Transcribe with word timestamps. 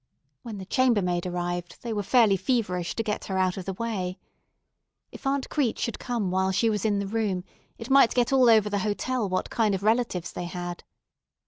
When 0.41 0.57
the 0.57 0.65
chambermaid 0.65 1.27
arrived, 1.27 1.75
they 1.83 1.93
were 1.93 2.01
fairly 2.01 2.35
feverish 2.35 2.95
to 2.95 3.03
get 3.03 3.25
her 3.25 3.37
out 3.37 3.55
of 3.55 3.65
the 3.65 3.73
way. 3.73 4.17
If 5.11 5.27
Aunt 5.27 5.47
Crete 5.51 5.77
should 5.77 5.99
come 5.99 6.31
while 6.31 6.51
she 6.51 6.71
was 6.71 6.85
in 6.85 6.97
the 6.97 7.05
room, 7.05 7.43
it 7.77 7.91
might 7.91 8.15
get 8.15 8.33
all 8.33 8.49
over 8.49 8.67
the 8.67 8.79
hotel 8.79 9.29
what 9.29 9.51
kind 9.51 9.75
of 9.75 9.83
relatives 9.83 10.31
they 10.31 10.45
had. 10.45 10.83